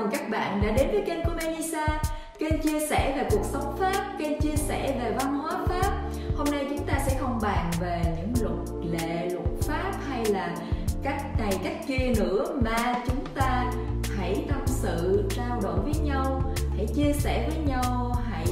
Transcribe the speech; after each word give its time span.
mừng 0.00 0.10
các 0.10 0.30
bạn 0.30 0.62
đã 0.62 0.72
đến 0.76 0.90
với 0.90 1.02
kênh 1.06 1.24
của 1.24 1.32
Melissa. 1.36 2.02
Kênh 2.38 2.62
chia 2.62 2.80
sẻ 2.86 3.14
về 3.16 3.28
cuộc 3.30 3.44
sống 3.44 3.76
Pháp, 3.78 4.12
kênh 4.18 4.40
chia 4.40 4.56
sẻ 4.56 4.98
về 5.02 5.10
văn 5.18 5.34
hóa 5.34 5.66
Pháp. 5.68 5.92
Hôm 6.36 6.46
nay 6.50 6.66
chúng 6.68 6.86
ta 6.86 6.98
sẽ 7.06 7.18
không 7.20 7.38
bàn 7.42 7.70
về 7.80 8.02
những 8.04 8.34
luật 8.42 8.84
lệ, 8.92 9.28
luật 9.28 9.46
Pháp 9.62 9.92
hay 10.08 10.24
là 10.24 10.54
cách 11.02 11.22
này 11.38 11.52
cách 11.64 11.76
kia 11.86 12.12
nữa 12.18 12.60
Mà 12.64 13.02
chúng 13.06 13.24
ta 13.34 13.72
hãy 14.16 14.44
tâm 14.48 14.60
sự, 14.66 15.24
trao 15.36 15.60
đổi 15.62 15.80
với 15.80 15.94
nhau 16.04 16.42
Hãy 16.76 16.86
chia 16.94 17.12
sẻ 17.12 17.48
với 17.48 17.58
nhau, 17.66 18.12
hãy 18.30 18.46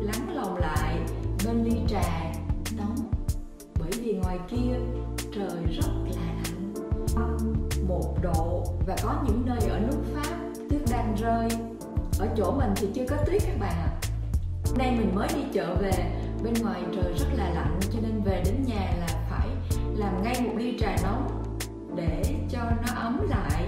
lắng 0.00 0.34
lòng 0.34 0.56
lại 0.56 0.96
bên 1.46 1.64
ly 1.64 1.80
trà 1.88 2.32
nóng. 2.78 3.10
Bởi 3.78 3.90
vì 4.02 4.12
ngoài 4.12 4.38
kia 4.50 4.76
trời 5.34 5.76
rất 5.76 5.92
là 6.04 6.22
lạnh. 6.44 6.74
Một 7.88 8.14
độ 8.22 8.64
và 8.86 8.96
có 9.02 9.22
những 9.26 9.42
nơi 9.46 9.70
ở 9.70 9.78
nước 9.78 9.98
Pháp 10.14 10.43
đang 10.94 11.14
rơi. 11.14 11.48
Ở 12.18 12.28
chỗ 12.36 12.50
mình 12.50 12.72
thì 12.76 12.88
chưa 12.94 13.04
có 13.08 13.16
tuyết 13.26 13.42
các 13.46 13.60
bạn 13.60 13.72
ạ. 13.72 13.90
Hôm 14.66 14.78
nay 14.78 14.96
mình 14.98 15.14
mới 15.14 15.28
đi 15.34 15.40
chợ 15.52 15.74
về 15.74 15.92
bên 16.42 16.54
ngoài 16.62 16.82
trời 16.94 17.14
rất 17.18 17.26
là 17.34 17.50
lạnh 17.50 17.80
cho 17.92 17.98
nên 18.02 18.22
về 18.22 18.42
đến 18.44 18.54
nhà 18.66 18.92
là 19.00 19.06
phải 19.30 19.48
làm 19.96 20.22
ngay 20.22 20.40
một 20.40 20.52
ly 20.56 20.78
trà 20.80 20.96
nóng 21.02 21.54
để 21.96 22.22
cho 22.50 22.58
nó 22.58 22.94
ấm 22.94 23.28
lại. 23.28 23.64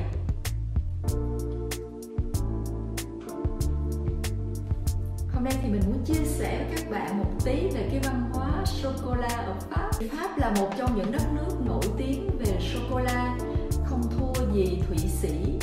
Hôm 5.34 5.44
nay 5.44 5.54
thì 5.62 5.68
mình 5.68 5.82
muốn 5.86 6.04
chia 6.04 6.24
sẻ 6.24 6.64
với 6.68 6.76
các 6.76 6.90
bạn 6.90 7.18
một 7.18 7.30
tí 7.44 7.68
về 7.74 7.88
cái 7.90 8.00
văn 8.04 8.30
hóa 8.32 8.64
sô 8.64 8.90
cô 9.04 9.14
la 9.14 9.28
ở 9.28 9.54
Pháp. 9.70 9.90
Pháp 10.12 10.38
là 10.38 10.52
một 10.60 10.68
trong 10.78 10.96
những 10.96 11.12
đất 11.12 11.22
nước 11.34 11.66
nổi 11.66 11.84
tiếng 11.96 12.30
về 12.38 12.58
sô 12.60 12.80
cô 12.90 12.98
la, 12.98 13.38
không 13.84 14.02
thua 14.18 14.52
gì 14.54 14.82
Thụy 14.88 14.98
Sĩ 14.98 15.55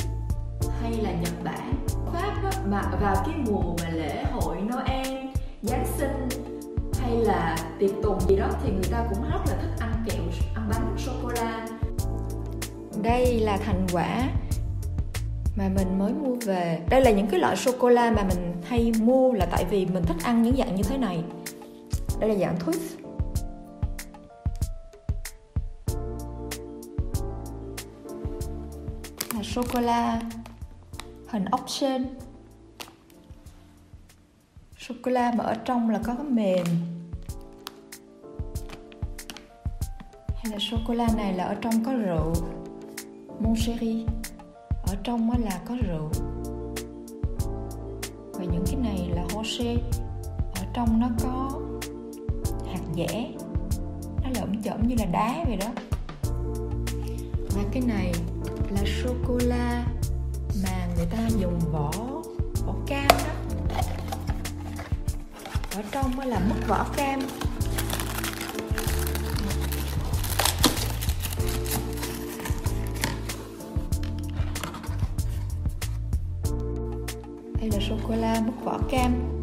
hay 0.84 0.92
là 0.92 1.12
Nhật 1.12 1.44
Bản. 1.44 1.74
Pháp 2.12 2.34
á, 2.44 2.50
mà 2.70 2.82
vào 3.00 3.14
cái 3.26 3.34
mùa 3.46 3.76
mà 3.82 3.88
lễ 3.90 4.24
hội 4.32 4.56
Noel, 4.56 5.26
Giáng 5.62 5.86
sinh 5.98 6.28
hay 7.00 7.16
là 7.16 7.56
tiệc 7.78 7.90
tùng 8.02 8.20
gì 8.20 8.36
đó 8.36 8.48
thì 8.62 8.70
người 8.70 8.88
ta 8.90 9.06
cũng 9.10 9.22
rất 9.22 9.40
là 9.46 9.56
thích 9.62 9.74
ăn 9.80 10.04
kẹo, 10.06 10.22
ăn 10.54 10.68
bánh 10.70 10.94
sô 10.98 11.12
cô 11.22 11.28
la. 11.28 11.66
Đây 13.02 13.40
là 13.40 13.56
thành 13.56 13.86
quả 13.92 14.28
mà 15.56 15.68
mình 15.68 15.98
mới 15.98 16.12
mua 16.12 16.34
về 16.34 16.80
đây 16.90 17.00
là 17.00 17.10
những 17.10 17.26
cái 17.26 17.40
loại 17.40 17.56
sô 17.56 17.70
cô 17.78 17.88
la 17.88 18.10
mà 18.10 18.22
mình 18.22 18.62
hay 18.64 18.92
mua 19.00 19.32
là 19.32 19.46
tại 19.50 19.64
vì 19.70 19.86
mình 19.86 20.04
thích 20.04 20.16
ăn 20.24 20.42
những 20.42 20.56
dạng 20.56 20.74
như 20.74 20.82
thế 20.82 20.98
này 20.98 21.24
đây 22.20 22.30
là 22.30 22.36
dạng 22.36 22.56
twist 22.58 23.04
là 29.34 29.42
sô 29.42 29.62
cô 29.72 29.80
la 29.80 30.20
hình 31.34 31.44
ốc 31.44 31.70
sên 31.70 32.06
sô 34.78 34.94
cô 35.02 35.10
la 35.10 35.32
mà 35.36 35.44
ở 35.44 35.54
trong 35.54 35.90
là 35.90 36.00
có 36.04 36.14
cái 36.14 36.26
mềm. 36.26 36.66
Hay 40.36 40.52
là 40.52 40.58
sô 40.58 40.76
cô 40.86 40.94
la 40.94 41.08
này 41.16 41.32
là 41.32 41.44
ở 41.44 41.54
trong 41.54 41.84
có 41.84 41.92
rượu? 41.92 42.32
Moncherie. 43.40 44.06
Ở 44.86 44.96
trong 45.04 45.26
mới 45.26 45.38
là 45.38 45.60
có 45.68 45.76
rượu. 45.86 46.10
Và 48.32 48.44
những 48.44 48.64
cái 48.66 48.76
này 48.76 49.10
là 49.14 49.24
Jose 49.24 49.78
ở 50.54 50.66
trong 50.74 51.00
nó 51.00 51.08
có 51.22 51.60
hạt 52.72 52.82
dẻ. 52.96 53.30
Nó 54.22 54.30
lởm 54.34 54.62
chởm 54.62 54.88
như 54.88 54.94
là 54.98 55.04
đá 55.04 55.44
vậy 55.46 55.56
đó. 55.56 55.68
Và 57.54 57.62
cái 57.72 57.82
này 57.86 58.12
là 58.70 58.82
sô 58.84 59.14
cô 59.26 59.38
la 59.42 59.93
mà 60.62 60.88
người 60.96 61.06
ta 61.06 61.28
dùng 61.38 61.58
vỏ 61.72 61.90
vỏ 62.66 62.74
cam 62.86 63.08
đó. 63.08 63.80
Ở 65.74 65.82
trong 65.90 66.16
mới 66.16 66.26
là 66.26 66.38
mất 66.38 66.56
vỏ 66.68 66.86
cam. 66.96 67.20
Đây 77.60 77.70
là 77.70 77.78
sô 77.88 77.96
cô 78.08 78.14
la 78.14 78.40
mất 78.40 78.52
vỏ 78.64 78.78
cam. 78.90 79.33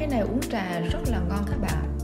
Cái 0.00 0.08
này 0.08 0.20
uống 0.20 0.40
trà 0.40 0.80
rất 0.80 0.98
là 1.06 1.20
ngon 1.28 1.44
các 1.50 1.56
bạn. 1.60 1.98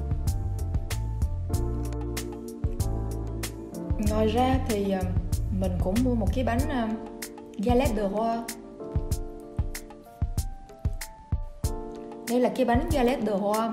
Ngoài 4.11 4.27
ra 4.27 4.59
thì 4.69 4.91
ờ, 4.91 5.01
mình 5.61 5.73
cũng 5.85 5.95
mua 6.05 6.15
một 6.15 6.27
cái 6.35 6.45
bánh 6.45 6.59
ờ, 6.69 6.89
galette 7.59 7.95
de 7.97 8.09
roi. 8.09 8.39
Đây 12.29 12.41
là 12.41 12.49
cái 12.57 12.67
bánh 12.67 12.89
galette 12.93 13.27
de 13.27 13.39
roi. 13.39 13.69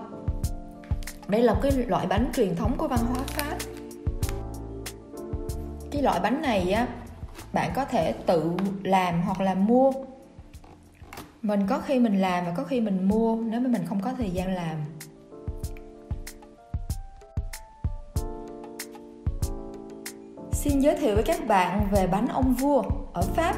Đây 1.28 1.42
là 1.42 1.56
cái 1.62 1.72
loại 1.72 2.08
bánh 2.08 2.32
truyền 2.36 2.56
thống 2.56 2.78
của 2.78 2.88
văn 2.88 3.00
hóa 3.00 3.24
pháp. 3.28 3.58
Cái 5.92 6.02
loại 6.02 6.20
bánh 6.20 6.42
này 6.42 6.72
á, 6.72 6.88
bạn 7.54 7.72
có 7.76 7.86
thể 7.86 8.14
tự 8.26 8.52
làm 8.84 9.22
hoặc 9.22 9.42
là 9.42 9.54
mua 9.54 9.92
mình 11.44 11.68
có 11.68 11.80
khi 11.80 12.00
mình 12.00 12.22
làm 12.22 12.46
và 12.46 12.52
có 12.58 12.64
khi 12.64 12.82
mình 12.82 13.08
mua, 13.08 13.36
nếu 13.36 13.62
mà 13.62 13.70
mình 13.70 13.86
không 13.86 14.02
có 14.02 14.12
thời 14.18 14.30
gian 14.30 14.56
làm. 14.56 14.76
Xin 20.52 20.80
giới 20.80 20.96
thiệu 20.96 21.16
với 21.16 21.24
các 21.24 21.48
bạn 21.48 21.88
về 21.92 22.08
bánh 22.08 22.28
ông 22.28 22.54
vua 22.54 22.84
ở 23.14 23.22
pháp. 23.22 23.56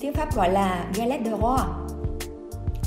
Tiếng 0.00 0.12
pháp 0.12 0.34
gọi 0.34 0.50
là 0.50 0.86
galette 0.94 1.24
de 1.24 1.30
roi. 1.30 1.58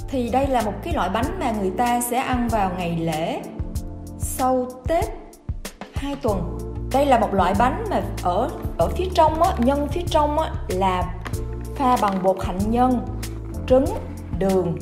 Thì 0.07 0.29
đây 0.29 0.47
là 0.47 0.61
một 0.61 0.73
cái 0.83 0.94
loại 0.94 1.09
bánh 1.09 1.39
mà 1.39 1.51
người 1.51 1.71
ta 1.77 2.01
sẽ 2.01 2.17
ăn 2.17 2.47
vào 2.47 2.71
ngày 2.77 2.97
lễ, 2.97 3.41
sau 4.19 4.67
tết 4.88 5.06
hai 5.94 6.16
tuần. 6.16 6.57
Đây 6.91 7.06
là 7.06 7.19
một 7.19 7.33
loại 7.33 7.53
bánh 7.59 7.83
mà 7.89 8.01
ở 8.23 8.50
ở 8.77 8.89
phía 8.89 9.07
trong 9.13 9.44
á, 9.44 9.53
nhân 9.57 9.88
phía 9.88 10.03
trong 10.07 10.39
á, 10.39 10.51
là 10.67 11.16
pha 11.75 11.97
bằng 12.01 12.23
bột 12.23 12.44
hạnh 12.44 12.59
nhân, 12.69 13.06
trứng 13.67 13.85
đường. 14.39 14.77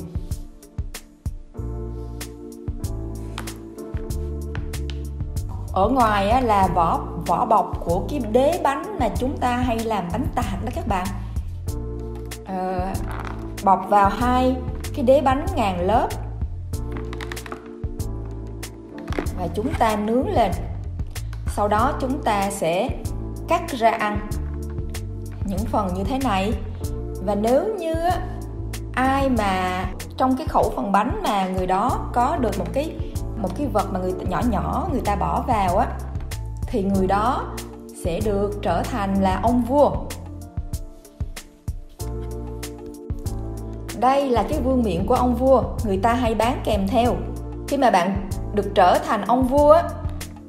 Ở 5.72 5.88
ngoài 5.88 6.30
á, 6.30 6.40
là 6.40 6.68
vỏ 6.74 7.00
vỏ 7.26 7.44
bọc 7.44 7.72
của 7.84 8.06
cái 8.08 8.20
đế 8.32 8.60
bánh 8.62 8.98
mà 9.00 9.08
chúng 9.18 9.36
ta 9.36 9.56
hay 9.56 9.78
làm 9.78 10.08
bánh 10.12 10.26
tạt 10.34 10.64
đó 10.64 10.70
các 10.74 10.88
bạn. 10.88 11.06
À, 12.46 12.94
bọc 13.64 13.86
vào 13.88 14.08
hai 14.08 14.56
cái 14.94 15.04
đế 15.04 15.20
bánh 15.20 15.46
ngàn 15.56 15.86
lớp. 15.86 16.08
Và 19.38 19.48
chúng 19.54 19.74
ta 19.78 19.96
nướng 19.96 20.28
lên. 20.28 20.52
Sau 21.46 21.68
đó 21.68 21.92
chúng 22.00 22.22
ta 22.22 22.50
sẽ 22.50 22.88
cắt 23.48 23.70
ra 23.70 23.90
ăn. 23.90 24.28
Những 25.46 25.64
phần 25.70 25.94
như 25.94 26.04
thế 26.04 26.18
này. 26.24 26.52
Và 27.24 27.34
nếu 27.34 27.74
như 27.78 27.94
ai 28.98 29.28
mà 29.28 29.84
trong 30.16 30.36
cái 30.36 30.46
khẩu 30.46 30.72
phần 30.76 30.92
bánh 30.92 31.20
mà 31.22 31.48
người 31.48 31.66
đó 31.66 32.10
có 32.12 32.36
được 32.36 32.58
một 32.58 32.64
cái 32.72 32.96
một 33.36 33.48
cái 33.56 33.66
vật 33.66 33.86
mà 33.92 34.00
người 34.00 34.12
nhỏ 34.28 34.42
nhỏ 34.50 34.88
người 34.92 35.00
ta 35.04 35.16
bỏ 35.16 35.44
vào 35.48 35.76
á, 35.76 35.86
thì 36.66 36.82
người 36.82 37.06
đó 37.06 37.44
sẽ 38.04 38.20
được 38.24 38.58
trở 38.62 38.82
thành 38.82 39.22
là 39.22 39.40
ông 39.42 39.62
vua. 39.62 39.90
Đây 44.00 44.28
là 44.28 44.44
cái 44.48 44.60
vương 44.60 44.82
miện 44.82 45.06
của 45.06 45.14
ông 45.14 45.34
vua, 45.34 45.62
người 45.84 45.98
ta 46.02 46.14
hay 46.14 46.34
bán 46.34 46.60
kèm 46.64 46.88
theo. 46.88 47.14
Khi 47.68 47.76
mà 47.76 47.90
bạn 47.90 48.28
được 48.54 48.74
trở 48.74 48.98
thành 48.98 49.24
ông 49.26 49.46
vua 49.46 49.70
á, 49.72 49.82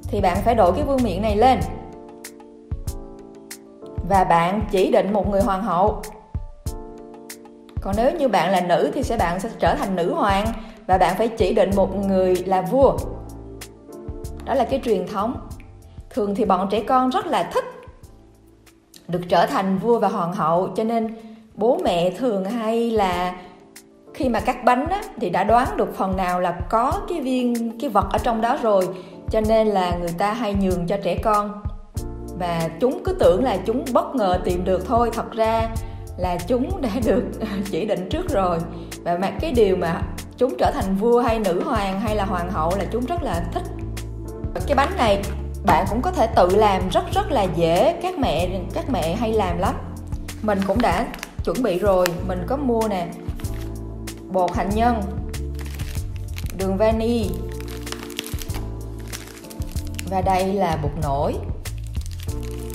thì 0.04 0.22
bạn 0.22 0.38
phải 0.46 0.56
đội 0.56 0.74
cái 0.74 0.84
vương 0.84 1.04
miện 1.04 1.22
này 1.22 1.36
lên. 1.36 1.60
Và 4.10 4.24
bạn 4.24 4.62
chỉ 4.72 4.92
định 4.92 5.14
một 5.14 5.30
người 5.30 5.42
hoàng 5.42 5.64
hậu 5.64 6.02
còn 7.82 7.96
nếu 7.98 8.12
như 8.12 8.28
bạn 8.28 8.52
là 8.52 8.62
nữ 8.62 8.92
thì 8.94 9.04
sẽ 9.04 9.18
bạn 9.18 9.40
sẽ 9.40 9.50
trở 9.60 9.76
thành 9.76 9.96
nữ 9.96 10.14
hoàng 10.14 10.46
và 10.88 10.98
bạn 10.98 11.16
phải 11.18 11.28
chỉ 11.28 11.54
định 11.54 11.70
một 11.76 11.96
người 11.96 12.36
là 12.36 12.62
vua. 12.62 12.98
Đó 14.46 14.54
là 14.54 14.64
cái 14.64 14.82
truyền 14.84 15.08
thống. 15.08 15.48
Thường 16.10 16.36
thì 16.36 16.46
bọn 16.46 16.68
trẻ 16.72 16.84
con 16.88 17.10
rất 17.10 17.28
là 17.28 17.44
thích 17.54 17.66
được 19.08 19.22
trở 19.30 19.46
thành 19.46 19.78
vua 19.78 20.00
và 20.00 20.08
hoàng 20.08 20.34
hậu 20.34 20.68
cho 20.76 20.84
nên 20.84 21.16
bố 21.56 21.80
mẹ 21.84 22.12
thường 22.12 22.46
hay 22.46 22.92
là 22.92 23.36
khi 24.14 24.30
mà 24.30 24.40
cắt 24.40 24.64
bánh 24.64 24.86
á, 24.90 25.02
thì 25.22 25.30
đã 25.30 25.44
đoán 25.44 25.78
được 25.78 25.96
phần 25.98 26.18
nào 26.18 26.40
là 26.40 26.60
có 26.70 26.94
cái 27.10 27.22
viên 27.22 27.80
cái 27.80 27.90
vật 27.90 28.06
ở 28.12 28.18
trong 28.18 28.42
đó 28.42 28.58
rồi 28.62 28.88
cho 29.32 29.42
nên 29.42 29.68
là 29.68 29.98
người 29.98 30.14
ta 30.18 30.34
hay 30.34 30.54
nhường 30.54 30.88
cho 30.88 30.98
trẻ 31.04 31.18
con. 31.24 31.62
Và 32.40 32.70
chúng 32.80 33.04
cứ 33.04 33.14
tưởng 33.14 33.44
là 33.44 33.58
chúng 33.66 33.86
bất 33.94 34.16
ngờ 34.16 34.40
tìm 34.44 34.64
được 34.66 34.88
thôi. 34.88 35.10
Thật 35.14 35.32
ra 35.32 35.70
là 36.20 36.38
chúng 36.48 36.82
đã 36.82 36.90
được 37.06 37.24
chỉ 37.72 37.86
định 37.86 38.10
trước 38.10 38.30
rồi. 38.30 38.60
Và 39.04 39.18
mà 39.18 39.32
cái 39.42 39.52
điều 39.52 39.76
mà 39.76 40.02
chúng 40.38 40.58
trở 40.58 40.72
thành 40.72 40.96
vua 40.96 41.22
hay 41.22 41.40
nữ 41.40 41.64
hoàng 41.66 42.00
hay 42.00 42.16
là 42.16 42.26
hoàng 42.26 42.52
hậu 42.52 42.78
là 42.78 42.86
chúng 42.92 43.06
rất 43.06 43.24
là 43.24 43.44
thích. 43.54 43.64
Cái 44.68 44.76
bánh 44.76 44.98
này 44.98 45.22
bạn 45.66 45.86
cũng 45.90 46.02
có 46.02 46.12
thể 46.12 46.28
tự 46.28 46.56
làm 46.56 46.90
rất 46.90 47.04
rất 47.14 47.32
là 47.32 47.44
dễ. 47.44 48.00
Các 48.02 48.20
mẹ 48.20 48.50
các 48.74 48.90
mẹ 48.90 49.16
hay 49.16 49.34
làm 49.34 49.58
lắm. 49.58 49.76
Mình 50.42 50.60
cũng 50.68 50.82
đã 50.82 51.08
chuẩn 51.44 51.64
bị 51.64 51.80
rồi. 51.80 52.08
Mình 52.28 52.46
có 52.48 52.58
mua 52.58 52.88
nè. 52.90 53.08
Bột 54.32 54.56
hạnh 54.56 54.70
nhân. 54.76 55.02
Đường 56.58 56.78
vani. 56.78 57.30
Và 60.10 60.22
đây 60.22 60.54
là 60.54 60.78
bột 60.84 60.92
nổi. 61.04 61.34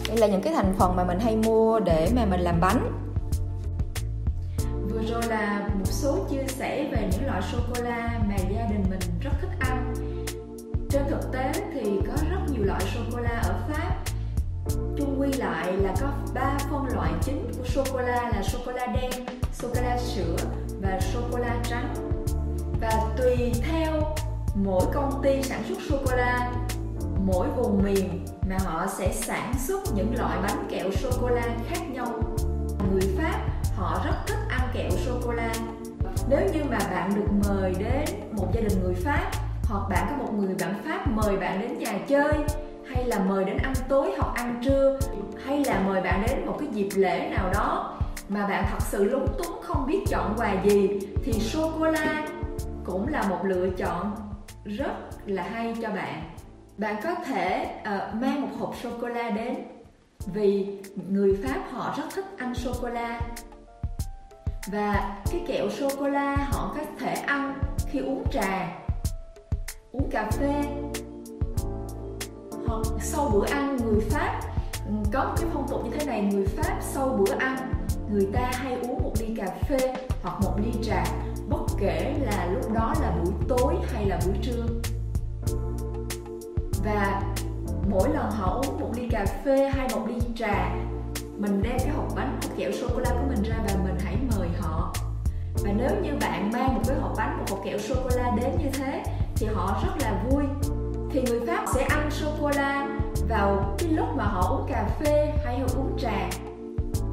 Đây 0.08 0.16
là 0.16 0.26
những 0.26 0.42
cái 0.42 0.52
thành 0.52 0.74
phần 0.78 0.96
mà 0.96 1.04
mình 1.04 1.18
hay 1.20 1.36
mua 1.36 1.80
để 1.80 2.08
mà 2.16 2.24
mình 2.24 2.40
làm 2.40 2.60
bánh 2.60 3.03
rồi 5.14 5.22
là 5.28 5.68
một 5.74 5.86
số 5.86 6.26
chia 6.30 6.44
sẻ 6.48 6.88
về 6.92 7.08
những 7.12 7.26
loại 7.26 7.42
sô 7.52 7.58
cô 7.74 7.82
la 7.82 8.20
mà 8.28 8.36
gia 8.36 8.62
đình 8.62 8.84
mình 8.90 9.00
rất 9.20 9.30
thích 9.40 9.50
ăn. 9.58 9.94
Trên 10.90 11.02
thực 11.10 11.32
tế 11.32 11.52
thì 11.74 12.00
có 12.08 12.12
rất 12.30 12.38
nhiều 12.48 12.64
loại 12.64 12.80
sô 12.94 13.00
cô 13.12 13.18
la 13.18 13.42
ở 13.44 13.54
pháp. 13.68 13.94
Chung 14.96 15.20
quy 15.20 15.32
lại 15.32 15.72
là 15.72 15.94
có 16.00 16.08
ba 16.34 16.58
phân 16.70 16.86
loại 16.94 17.12
chính 17.22 17.52
của 17.58 17.64
sô 17.64 17.84
cô 17.92 17.98
la 17.98 18.30
là 18.34 18.42
sô 18.42 18.58
cô 18.66 18.72
la 18.72 18.86
đen 18.86 19.10
sô 19.52 19.68
cô 19.74 19.80
la 19.82 19.98
sữa 19.98 20.36
và 20.80 21.00
sô 21.00 21.20
cô 21.32 21.38
la 21.38 21.56
trắng. 21.64 21.94
Và 22.80 22.92
tùy 23.16 23.52
theo 23.70 24.14
mỗi 24.54 24.84
công 24.94 25.22
ty 25.22 25.42
sản 25.42 25.62
xuất 25.68 25.78
sô 25.88 25.96
cô 26.06 26.16
la 26.16 26.52
mỗi 27.26 27.48
vùng 27.56 27.82
miền 27.82 28.26
mà 28.48 28.56
họ 28.64 28.86
sẽ 28.98 29.12
sản 29.12 29.54
xuất 29.66 29.80
những 29.94 30.14
loại 30.18 30.38
bánh 30.42 30.66
kẹo 30.70 30.90
sô 30.90 31.10
cô 31.20 31.28
la 31.28 31.56
khác 31.68 31.80
nhau. 31.90 32.06
Người 32.90 33.16
pháp 33.18 33.40
họ 33.76 34.02
rất 34.04 34.14
thích 34.26 34.38
ăn 34.48 34.63
kẹo 34.74 34.90
sô 34.90 35.12
cô 35.24 35.32
la. 35.32 35.52
Nếu 36.28 36.40
như 36.52 36.64
mà 36.70 36.78
bạn 36.78 37.14
được 37.14 37.48
mời 37.48 37.74
đến 37.78 38.04
một 38.32 38.46
gia 38.54 38.60
đình 38.60 38.82
người 38.82 38.94
pháp 38.94 39.30
hoặc 39.64 39.88
bạn 39.90 40.06
có 40.10 40.16
một 40.16 40.32
người 40.32 40.54
bạn 40.60 40.74
pháp 40.84 41.08
mời 41.10 41.36
bạn 41.36 41.60
đến 41.60 41.78
nhà 41.78 41.98
chơi 42.08 42.34
hay 42.88 43.04
là 43.04 43.18
mời 43.18 43.44
đến 43.44 43.56
ăn 43.56 43.72
tối 43.88 44.12
hoặc 44.18 44.34
ăn 44.34 44.60
trưa 44.64 44.98
hay 45.44 45.64
là 45.64 45.82
mời 45.86 46.00
bạn 46.00 46.22
đến 46.28 46.46
một 46.46 46.56
cái 46.58 46.68
dịp 46.72 46.88
lễ 46.96 47.30
nào 47.36 47.50
đó 47.54 47.98
mà 48.28 48.46
bạn 48.46 48.64
thật 48.70 48.78
sự 48.80 49.04
lúng 49.04 49.26
túng 49.38 49.62
không 49.62 49.86
biết 49.86 50.00
chọn 50.08 50.34
quà 50.36 50.62
gì 50.64 50.88
thì 51.24 51.32
sô 51.32 51.72
cô 51.78 51.84
la 51.84 52.26
cũng 52.84 53.08
là 53.08 53.22
một 53.22 53.38
lựa 53.44 53.68
chọn 53.76 54.16
rất 54.64 54.92
là 55.26 55.42
hay 55.42 55.74
cho 55.82 55.88
bạn. 55.88 56.22
Bạn 56.78 56.96
có 57.04 57.14
thể 57.14 57.70
uh, 57.80 58.14
mang 58.14 58.42
một 58.42 58.48
hộp 58.58 58.74
sô 58.82 58.90
cô 59.00 59.08
la 59.08 59.30
đến 59.30 59.54
vì 60.34 60.78
người 61.08 61.38
pháp 61.44 61.60
họ 61.70 61.94
rất 61.96 62.04
thích 62.14 62.24
ăn 62.38 62.54
sô 62.54 62.72
cô 62.82 62.88
la 62.88 63.20
và 64.66 65.16
cái 65.30 65.44
kẹo 65.46 65.70
sô 65.70 65.88
cô 65.98 66.08
la 66.08 66.36
họ 66.36 66.74
có 66.76 66.82
thể 66.98 67.12
ăn 67.12 67.54
khi 67.90 67.98
uống 67.98 68.24
trà, 68.32 68.68
uống 69.92 70.10
cà 70.10 70.30
phê. 70.30 70.64
Hoặc 72.66 72.86
sau 73.00 73.30
bữa 73.34 73.46
ăn, 73.46 73.76
người 73.76 74.00
pháp, 74.10 74.40
có 75.12 75.24
một 75.24 75.34
cái 75.36 75.46
phong 75.54 75.68
tục 75.68 75.84
như 75.84 75.90
thế 75.98 76.04
này, 76.04 76.22
người 76.22 76.46
pháp 76.46 76.78
sau 76.80 77.08
bữa 77.08 77.34
ăn, 77.38 77.72
người 78.10 78.28
ta 78.32 78.50
hay 78.52 78.74
uống 78.74 79.02
một 79.02 79.12
ly 79.20 79.34
cà 79.36 79.46
phê 79.68 79.94
hoặc 80.22 80.40
một 80.42 80.52
ly 80.56 80.72
trà, 80.82 81.04
bất 81.48 81.66
kể 81.78 82.14
là 82.20 82.46
lúc 82.46 82.72
đó 82.72 82.94
là 83.02 83.10
buổi 83.10 83.34
tối 83.48 83.74
hay 83.92 84.06
là 84.06 84.20
buổi 84.26 84.34
trưa. 84.42 84.64
Và 86.84 87.22
mỗi 87.90 88.08
lần 88.08 88.30
họ 88.30 88.62
uống 88.66 88.80
một 88.80 88.90
ly 88.96 89.08
cà 89.10 89.26
phê 89.44 89.70
hay 89.74 89.88
một 89.94 90.06
ly 90.08 90.20
trà, 90.36 90.76
mình 91.38 91.62
đem 91.62 91.78
cái 91.78 91.88
hộp 91.88 92.08
bánh 92.16 92.38
hộp 92.42 92.56
kẹo 92.56 92.72
sô 92.72 92.86
cô 92.94 93.00
la 93.00 93.10
của 93.10 93.26
mình 93.28 93.42
ra 93.42 93.56
và 93.68 93.74
mình 93.84 93.96
hãy 94.04 94.16
mời 94.30 94.33
và 95.62 95.72
nếu 95.72 95.90
như 96.02 96.10
bạn 96.20 96.50
mang 96.52 96.74
một 96.74 96.80
cái 96.86 96.96
hộp 96.96 97.12
bánh, 97.16 97.38
một 97.38 97.44
hộp 97.50 97.60
kẹo 97.64 97.78
sô 97.78 97.94
cô 98.04 98.16
la 98.16 98.30
đến 98.30 98.50
như 98.58 98.70
thế, 98.72 99.02
thì 99.36 99.46
họ 99.46 99.80
rất 99.84 99.92
là 100.02 100.24
vui. 100.30 100.44
Thì 101.10 101.22
người 101.22 101.46
pháp 101.46 101.64
sẽ 101.74 101.82
ăn 101.82 102.10
sô 102.10 102.26
cô 102.40 102.50
la 102.56 102.88
vào 103.28 103.74
cái 103.78 103.88
lúc 103.88 104.08
mà 104.16 104.24
họ 104.24 104.40
uống 104.40 104.66
cà 104.68 104.88
phê 104.98 105.32
hay 105.44 105.58
họ 105.58 105.66
uống 105.76 105.98
trà, 105.98 106.30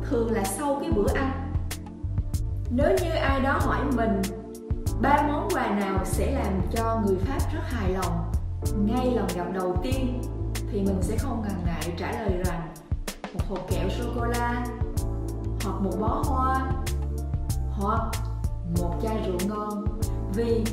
thường 0.09 0.31
là 0.31 0.43
sau 0.43 0.77
cái 0.81 0.91
bữa 0.91 1.13
ăn. 1.15 1.53
Nếu 2.69 2.89
như 2.89 3.09
ai 3.09 3.41
đó 3.41 3.59
hỏi 3.61 3.79
mình, 3.95 4.21
ba 5.01 5.21
món 5.27 5.47
quà 5.53 5.67
nào 5.67 6.05
sẽ 6.05 6.31
làm 6.31 6.61
cho 6.71 7.01
người 7.05 7.17
pháp 7.17 7.39
rất 7.53 7.61
hài 7.63 7.89
lòng 7.89 8.31
ngay 8.85 9.11
lần 9.15 9.27
gặp 9.35 9.45
đầu 9.53 9.77
tiên, 9.83 10.21
thì 10.71 10.81
mình 10.81 10.97
sẽ 11.01 11.17
không 11.17 11.41
ngần 11.41 11.65
ngại 11.65 11.93
trả 11.97 12.11
lời 12.11 12.43
rằng 12.45 12.73
một 13.33 13.41
hộp 13.49 13.59
kẹo 13.69 13.89
sô 13.89 14.03
cô 14.19 14.25
la 14.25 14.65
hoặc 15.63 15.81
một 15.81 15.91
bó 15.99 16.23
hoa, 16.25 16.71
hoặc 17.71 18.11
một 18.77 18.99
chai 19.03 19.17
rượu 19.25 19.37
ngon. 19.49 19.85
Vì 20.33 20.63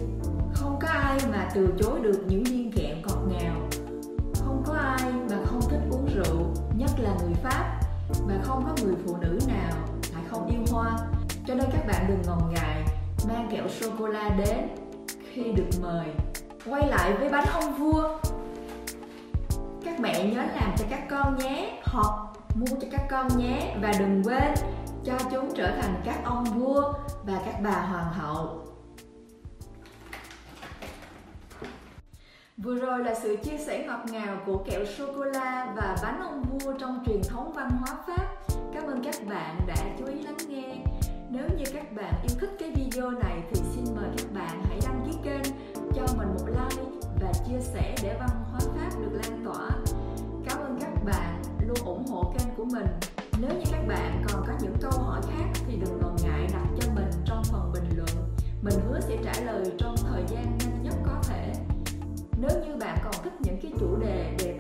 không 0.52 0.78
có 0.80 0.88
ai 0.88 1.18
mà 1.32 1.48
từ 1.54 1.68
chối 1.78 2.00
được 2.00 2.24
những 2.28 2.44
viên 2.44 2.72
kẹo 2.72 2.96
ngọt 3.02 3.18
ngào. 3.28 3.68
Không 4.34 4.62
có 4.66 4.74
ai 4.74 5.12
mà 5.30 5.36
không 5.44 5.60
thích 5.70 5.80
uống 5.90 6.08
rượu, 6.14 6.54
nhất 6.76 6.90
là 6.98 7.10
người 7.22 7.34
pháp. 7.34 7.80
Mà 8.26 8.34
không 8.42 8.64
có 8.64 8.84
người 8.84 8.94
phụ 9.06 9.16
nữ 9.16 9.38
nào 9.48 9.72
lại 10.14 10.24
không 10.30 10.46
yêu 10.46 10.60
hoa. 10.70 10.98
Cho 11.46 11.54
nên 11.54 11.66
các 11.72 11.86
bạn 11.86 12.04
đừng 12.08 12.22
ngần 12.26 12.54
ngại 12.54 12.84
mang 13.28 13.48
kẹo 13.50 13.68
sô 13.68 13.86
cô 13.98 14.06
la 14.06 14.28
đến 14.28 14.68
khi 15.32 15.52
được 15.52 15.68
mời. 15.82 16.06
Quay 16.70 16.88
lại 16.88 17.12
với 17.14 17.28
bánh 17.28 17.46
ông 17.52 17.78
vua. 17.78 18.18
Các 19.84 20.00
mẹ 20.00 20.24
nhớ 20.24 20.42
làm 20.42 20.74
cho 20.78 20.84
các 20.90 21.06
con 21.10 21.38
nhé, 21.38 21.80
hoặc 21.84 22.12
mua 22.54 22.76
cho 22.80 22.86
các 22.90 23.06
con 23.10 23.28
nhé 23.36 23.76
và 23.82 23.92
đừng 23.98 24.22
quên 24.24 24.54
cho 25.08 25.18
chúng 25.30 25.54
trở 25.54 25.70
thành 25.80 25.94
các 26.04 26.20
ông 26.24 26.44
vua 26.44 26.92
và 27.24 27.42
các 27.44 27.60
bà 27.62 27.80
hoàng 27.80 28.12
hậu 28.12 28.64
Vừa 32.56 32.74
rồi 32.74 33.04
là 33.04 33.14
sự 33.14 33.36
chia 33.36 33.58
sẻ 33.58 33.84
ngọt 33.86 34.00
ngào 34.10 34.36
của 34.46 34.64
kẹo 34.66 34.84
sô-cô-la 34.84 35.72
và 35.76 35.96
bánh 36.02 36.20
ông 36.20 36.42
vua 36.42 36.72
trong 36.78 37.04
truyền 37.06 37.20
thống 37.28 37.52
văn 37.54 37.70
hóa 37.70 37.96
Pháp. 38.06 38.26
Cảm 38.74 38.86
ơn 38.86 39.02
các 39.04 39.14
bạn 39.28 39.60
đã 39.66 39.76
chú 39.98 40.06
ý 40.06 40.22
lắng 40.22 40.36
nghe. 40.48 40.76
Nếu 41.30 41.48
như 41.56 41.64
các 41.74 41.92
bạn 41.92 42.14
yêu 42.22 42.36
thích 42.40 42.50
cái 42.58 42.70
video 42.70 43.10
này 43.10 43.42
thì 43.50 43.60
xin 43.74 43.84
mời 43.96 44.08
các 44.18 44.26
bạn 44.34 44.62
hãy 44.64 44.78
đăng 44.82 45.02
ký 45.06 45.18
kênh, 45.24 45.52
cho 45.94 46.06
mình 46.18 46.28
một 46.28 46.46
like 46.46 46.82
và 47.22 47.32
chia 47.48 47.60
sẻ 47.60 47.94
để 48.02 48.16
văn 48.20 48.30
hóa 48.50 48.60
Pháp 48.60 49.00
được 49.00 49.20
lan 49.22 49.44
tỏa. 49.44 49.68
Cảm 50.48 50.58
ơn 50.58 50.78
các 50.80 51.04
bạn 51.04 51.42
luôn 51.66 51.78
ủng 51.84 52.06
hộ 52.06 52.32
kênh 52.38 52.54
của 52.56 52.64
mình. 52.64 52.86
Nếu 53.40 53.50
như 53.50 53.64
các 53.72 53.86
bạn 53.88 54.22
còn 54.28 54.44
có 54.46 54.52
những 54.60 54.76
câu 54.80 54.90
hỏi 54.90 55.20
khác 55.22 55.44
thì 55.66 55.76
đừng 55.76 56.00
ngần 56.00 56.16
ngại 56.22 56.48
đặt 56.52 56.66
cho 56.80 56.92
mình 56.94 57.10
trong 57.24 57.42
phần 57.44 57.72
bình 57.72 57.96
luận. 57.96 58.34
Mình 58.62 58.74
hứa 58.88 59.00
sẽ 59.00 59.16
trả 59.24 59.40
lời 59.40 59.64
trong 59.78 59.96
thời 59.96 60.22
gian 60.28 60.58
nhanh 60.58 60.82
nhất 60.82 60.94
có 61.06 61.22
thể. 61.28 61.52
Nếu 62.40 62.50
như 62.64 62.76
bạn 62.80 62.98
còn 63.04 63.14
thích 63.24 63.32
những 63.40 63.58
cái 63.62 63.72
chủ 63.80 63.96
đề, 63.96 64.34
về 64.38 64.57